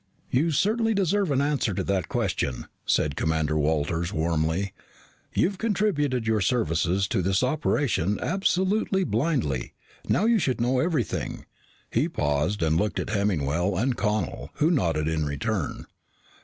[0.31, 4.73] "You certainly deserve an answer to that question," said Commander Walters warmly.
[5.31, 9.75] "You've contributed your services to this operation absolutely blindly.
[10.09, 11.45] Now you should know everything."
[11.91, 15.85] He paused and looked at Hemmingwell and Connel, who nodded in return.